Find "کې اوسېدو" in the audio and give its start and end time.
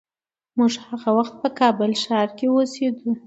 2.37-3.09